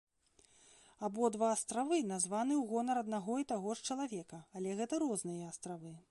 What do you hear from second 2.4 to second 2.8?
ў